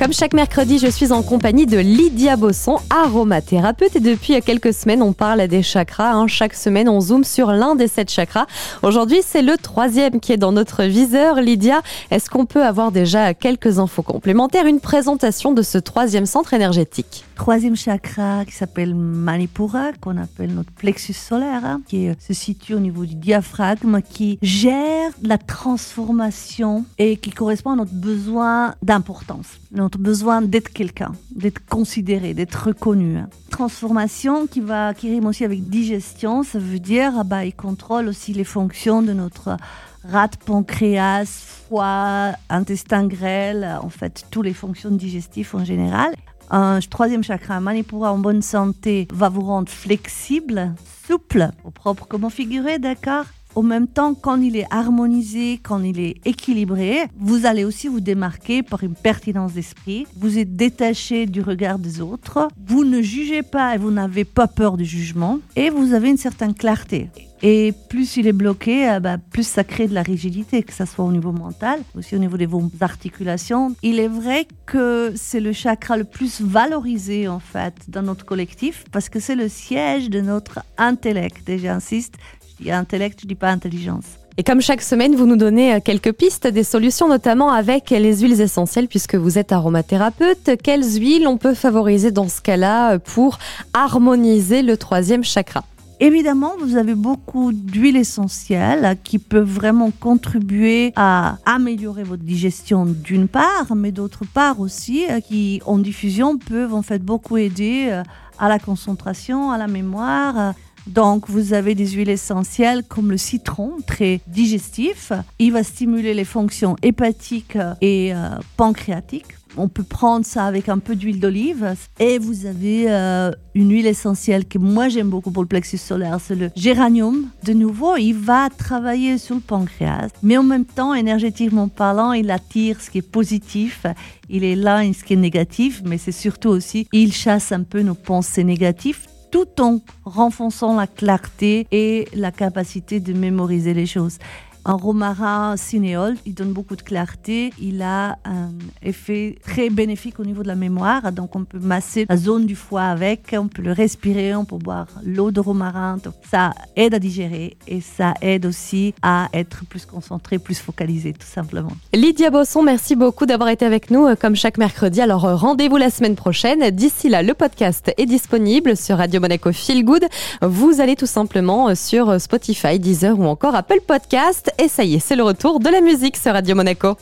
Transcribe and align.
Comme 0.00 0.14
chaque 0.14 0.32
mercredi, 0.32 0.78
je 0.78 0.86
suis 0.86 1.12
en 1.12 1.22
compagnie 1.22 1.66
de 1.66 1.76
Lydia 1.76 2.36
Bosson, 2.36 2.78
aromathérapeute. 2.88 3.96
Et 3.96 4.00
depuis 4.00 4.40
quelques 4.40 4.72
semaines, 4.72 5.02
on 5.02 5.12
parle 5.12 5.46
des 5.46 5.62
chakras. 5.62 6.12
Hein. 6.14 6.26
Chaque 6.26 6.54
semaine, 6.54 6.88
on 6.88 7.02
zoome 7.02 7.22
sur 7.22 7.52
l'un 7.52 7.74
des 7.74 7.86
sept 7.86 8.10
chakras. 8.10 8.46
Aujourd'hui, 8.82 9.18
c'est 9.22 9.42
le 9.42 9.58
troisième 9.58 10.18
qui 10.18 10.32
est 10.32 10.38
dans 10.38 10.52
notre 10.52 10.84
viseur. 10.84 11.42
Lydia, 11.42 11.82
est-ce 12.10 12.30
qu'on 12.30 12.46
peut 12.46 12.64
avoir 12.64 12.92
déjà 12.92 13.34
quelques 13.34 13.78
infos 13.78 14.00
complémentaires 14.00 14.64
Une 14.64 14.80
présentation 14.80 15.52
de 15.52 15.60
ce 15.60 15.76
troisième 15.76 16.24
centre 16.24 16.54
énergétique? 16.54 17.26
Troisième 17.34 17.76
chakra 17.76 18.46
qui 18.46 18.52
s'appelle 18.52 18.94
Manipura, 18.94 19.92
qu'on 20.00 20.16
appelle 20.16 20.54
notre 20.54 20.72
plexus 20.72 21.12
solaire, 21.12 21.62
hein, 21.62 21.82
qui 21.86 22.08
se 22.18 22.32
situe 22.32 22.72
au 22.72 22.80
niveau 22.80 23.04
du 23.04 23.16
diaphragme, 23.16 24.00
qui 24.00 24.38
gère 24.40 25.10
la 25.22 25.36
transformation 25.36 26.86
et 26.96 27.18
qui 27.18 27.32
correspond 27.32 27.72
à 27.72 27.76
notre 27.76 27.92
besoin 27.92 28.74
d'importance 28.82 29.58
besoin 29.98 30.42
d'être 30.42 30.70
quelqu'un, 30.70 31.12
d'être 31.34 31.64
considéré, 31.68 32.34
d'être 32.34 32.66
reconnu. 32.66 33.18
Transformation 33.50 34.46
qui 34.46 34.60
va 34.60 34.94
qui 34.94 35.10
rime 35.10 35.26
aussi 35.26 35.44
avec 35.44 35.68
digestion, 35.68 36.42
ça 36.42 36.58
veut 36.58 36.78
dire 36.78 37.12
ah 37.18 37.24
bah 37.24 37.50
contrôle 37.56 38.08
aussi 38.08 38.32
les 38.32 38.44
fonctions 38.44 39.02
de 39.02 39.12
notre 39.12 39.56
rate, 40.04 40.36
pancréas, 40.38 41.26
foie, 41.68 42.32
intestin 42.48 43.06
grêle, 43.06 43.78
en 43.82 43.90
fait 43.90 44.24
toutes 44.30 44.44
les 44.44 44.54
fonctions 44.54 44.90
digestives 44.90 45.54
en 45.54 45.64
général. 45.64 46.14
Un 46.50 46.80
troisième 46.80 47.22
chakra, 47.22 47.60
Manipura 47.60 48.12
en 48.12 48.18
bonne 48.18 48.42
santé, 48.42 49.06
va 49.12 49.28
vous 49.28 49.42
rendre 49.42 49.68
flexible, 49.68 50.74
souple, 51.06 51.50
au 51.62 51.70
propre 51.70 52.06
comment 52.08 52.30
figurer, 52.30 52.80
d'accord? 52.80 53.24
Au 53.54 53.62
même 53.62 53.86
temps, 53.86 54.14
quand 54.14 54.40
il 54.40 54.56
est 54.56 54.66
harmonisé, 54.70 55.60
quand 55.62 55.82
il 55.82 55.98
est 56.00 56.16
équilibré, 56.24 57.06
vous 57.18 57.46
allez 57.46 57.64
aussi 57.64 57.88
vous 57.88 58.00
démarquer 58.00 58.62
par 58.62 58.82
une 58.84 58.94
pertinence 58.94 59.54
d'esprit. 59.54 60.06
Vous 60.16 60.38
êtes 60.38 60.56
détaché 60.56 61.26
du 61.26 61.40
regard 61.42 61.78
des 61.78 62.00
autres. 62.00 62.48
Vous 62.66 62.84
ne 62.84 63.02
jugez 63.02 63.42
pas 63.42 63.74
et 63.74 63.78
vous 63.78 63.90
n'avez 63.90 64.24
pas 64.24 64.46
peur 64.46 64.76
du 64.76 64.84
jugement. 64.84 65.38
Et 65.56 65.70
vous 65.70 65.94
avez 65.94 66.10
une 66.10 66.16
certaine 66.16 66.54
clarté. 66.54 67.08
Et 67.42 67.72
plus 67.88 68.16
il 68.18 68.26
est 68.26 68.34
bloqué, 68.34 68.88
euh, 68.90 69.00
bah, 69.00 69.16
plus 69.16 69.46
ça 69.46 69.64
crée 69.64 69.88
de 69.88 69.94
la 69.94 70.02
rigidité, 70.02 70.62
que 70.62 70.74
ce 70.74 70.84
soit 70.84 71.04
au 71.04 71.12
niveau 71.12 71.32
mental, 71.32 71.80
aussi 71.96 72.14
au 72.14 72.18
niveau 72.18 72.36
des 72.36 72.44
vos 72.44 72.62
articulations. 72.80 73.74
Il 73.82 73.98
est 73.98 74.08
vrai 74.08 74.46
que 74.66 75.12
c'est 75.16 75.40
le 75.40 75.52
chakra 75.52 75.96
le 75.96 76.04
plus 76.04 76.42
valorisé 76.42 77.28
en 77.28 77.38
fait 77.38 77.74
dans 77.88 78.02
notre 78.02 78.26
collectif 78.26 78.84
parce 78.92 79.08
que 79.08 79.20
c'est 79.20 79.36
le 79.36 79.48
siège 79.48 80.10
de 80.10 80.20
notre 80.20 80.60
intellect. 80.76 81.48
Et 81.48 81.58
j'insiste, 81.58 82.14
il 82.60 82.66
y 82.66 82.70
a 82.70 82.78
intellect, 82.78 83.20
je 83.22 83.26
dis 83.26 83.34
pas 83.34 83.50
intelligence. 83.50 84.04
Et 84.36 84.42
comme 84.42 84.60
chaque 84.60 84.80
semaine, 84.80 85.16
vous 85.16 85.26
nous 85.26 85.36
donnez 85.36 85.74
euh, 85.74 85.80
quelques 85.84 86.12
pistes, 86.12 86.46
des 86.46 86.64
solutions, 86.64 87.08
notamment 87.08 87.50
avec 87.50 87.90
les 87.90 88.20
huiles 88.20 88.40
essentielles, 88.40 88.88
puisque 88.88 89.14
vous 89.14 89.38
êtes 89.38 89.52
aromathérapeute. 89.52 90.50
Quelles 90.62 90.98
huiles 90.98 91.26
on 91.26 91.36
peut 91.36 91.54
favoriser 91.54 92.10
dans 92.10 92.28
ce 92.28 92.40
cas-là 92.40 92.94
euh, 92.94 92.98
pour 92.98 93.38
harmoniser 93.74 94.62
le 94.62 94.76
troisième 94.76 95.24
chakra? 95.24 95.64
Évidemment, 96.02 96.54
vous 96.58 96.76
avez 96.76 96.94
beaucoup 96.94 97.52
d'huiles 97.52 97.98
essentielles 97.98 98.96
qui 99.04 99.18
peuvent 99.18 99.44
vraiment 99.44 99.90
contribuer 99.90 100.94
à 100.96 101.36
améliorer 101.44 102.04
votre 102.04 102.22
digestion 102.22 102.86
d'une 102.86 103.28
part, 103.28 103.74
mais 103.76 103.92
d'autre 103.92 104.24
part 104.32 104.60
aussi, 104.60 105.04
euh, 105.10 105.20
qui 105.20 105.60
en 105.66 105.76
diffusion 105.76 106.38
peuvent 106.38 106.72
en 106.72 106.80
fait 106.80 107.04
beaucoup 107.04 107.36
aider 107.36 107.90
à 108.38 108.48
la 108.48 108.58
concentration, 108.58 109.50
à 109.50 109.58
la 109.58 109.66
mémoire 109.66 110.54
donc, 110.86 111.28
vous 111.28 111.52
avez 111.52 111.74
des 111.74 111.88
huiles 111.88 112.10
essentielles 112.10 112.82
comme 112.88 113.10
le 113.10 113.16
citron, 113.16 113.76
très 113.86 114.20
digestif. 114.26 115.12
Il 115.38 115.52
va 115.52 115.62
stimuler 115.62 116.14
les 116.14 116.24
fonctions 116.24 116.76
hépatiques 116.82 117.58
et 117.80 118.14
euh, 118.14 118.28
pancréatiques. 118.56 119.26
On 119.56 119.68
peut 119.68 119.82
prendre 119.82 120.24
ça 120.24 120.44
avec 120.44 120.68
un 120.68 120.78
peu 120.78 120.94
d'huile 120.94 121.18
d'olive. 121.18 121.74
Et 121.98 122.18
vous 122.18 122.46
avez 122.46 122.84
euh, 122.88 123.32
une 123.54 123.72
huile 123.72 123.86
essentielle 123.86 124.46
que 124.46 124.58
moi 124.58 124.88
j'aime 124.88 125.10
beaucoup 125.10 125.32
pour 125.32 125.42
le 125.42 125.48
plexus 125.48 125.78
solaire, 125.78 126.18
c'est 126.24 126.36
le 126.36 126.50
géranium. 126.54 127.28
De 127.44 127.52
nouveau, 127.52 127.96
il 127.96 128.12
va 128.12 128.48
travailler 128.48 129.18
sur 129.18 129.34
le 129.34 129.40
pancréas, 129.40 130.10
mais 130.22 130.36
en 130.36 130.44
même 130.44 130.64
temps, 130.64 130.94
énergétiquement 130.94 131.68
parlant, 131.68 132.12
il 132.12 132.30
attire 132.30 132.80
ce 132.80 132.90
qui 132.90 132.98
est 132.98 133.02
positif. 133.02 133.86
Il 134.28 134.44
est 134.44 134.54
là 134.54 134.82
ce 134.92 135.02
qui 135.02 135.14
est 135.14 135.16
négatif, 135.16 135.82
mais 135.84 135.98
c'est 135.98 136.12
surtout 136.12 136.50
aussi, 136.50 136.86
il 136.92 137.12
chasse 137.12 137.50
un 137.50 137.64
peu 137.64 137.82
nos 137.82 137.94
pensées 137.94 138.44
négatives 138.44 139.09
tout 139.30 139.60
en 139.60 139.80
renforçant 140.04 140.76
la 140.76 140.86
clarté 140.86 141.66
et 141.70 142.08
la 142.14 142.32
capacité 142.32 143.00
de 143.00 143.12
mémoriser 143.12 143.74
les 143.74 143.86
choses. 143.86 144.18
Un 144.64 144.74
romarin 144.74 145.56
cinéole, 145.56 146.16
il 146.26 146.34
donne 146.34 146.52
beaucoup 146.52 146.76
de 146.76 146.82
clarté. 146.82 147.52
Il 147.60 147.82
a 147.82 148.18
un 148.24 148.50
effet 148.82 149.38
très 149.42 149.70
bénéfique 149.70 150.20
au 150.20 150.24
niveau 150.24 150.42
de 150.42 150.48
la 150.48 150.54
mémoire. 150.54 151.12
Donc, 151.12 151.34
on 151.34 151.44
peut 151.44 151.58
masser 151.58 152.06
la 152.08 152.16
zone 152.16 152.46
du 152.46 152.54
foie 152.54 152.84
avec, 152.84 153.34
on 153.38 153.48
peut 153.48 153.62
le 153.62 153.72
respirer, 153.72 154.34
on 154.34 154.44
peut 154.44 154.56
boire 154.56 154.86
l'eau 155.04 155.30
de 155.30 155.40
romarin. 155.40 155.96
ça 156.30 156.52
aide 156.76 156.94
à 156.94 156.98
digérer 156.98 157.56
et 157.66 157.80
ça 157.80 158.14
aide 158.20 158.46
aussi 158.46 158.94
à 159.02 159.28
être 159.32 159.64
plus 159.64 159.86
concentré, 159.86 160.38
plus 160.38 160.58
focalisé, 160.58 161.12
tout 161.12 161.26
simplement. 161.26 161.72
Lydia 161.94 162.30
Bosson, 162.30 162.62
merci 162.62 162.96
beaucoup 162.96 163.26
d'avoir 163.26 163.48
été 163.48 163.64
avec 163.64 163.90
nous 163.90 164.06
euh, 164.06 164.14
comme 164.14 164.36
chaque 164.36 164.58
mercredi. 164.58 165.00
Alors, 165.00 165.24
euh, 165.24 165.34
rendez-vous 165.36 165.76
la 165.76 165.90
semaine 165.90 166.16
prochaine. 166.16 166.70
D'ici 166.70 167.08
là, 167.08 167.22
le 167.22 167.34
podcast 167.34 167.92
est 167.96 168.06
disponible 168.06 168.76
sur 168.76 168.98
Radio 168.98 169.20
Monaco 169.20 169.52
Feel 169.52 169.84
Good. 169.84 170.04
Vous 170.42 170.80
allez 170.80 170.96
tout 170.96 171.06
simplement 171.06 171.68
euh, 171.68 171.74
sur 171.74 172.20
Spotify, 172.20 172.78
Deezer 172.78 173.18
ou 173.18 173.24
encore 173.24 173.54
Apple 173.54 173.80
Podcast 173.86 174.49
et 174.58 174.68
ça 174.68 174.84
y 174.84 174.94
est, 174.94 174.98
c'est 174.98 175.16
le 175.16 175.22
retour 175.22 175.60
de 175.60 175.68
la 175.68 175.80
musique 175.80 176.16
sur 176.16 176.32
Radio 176.32 176.54
Monaco. 176.54 176.96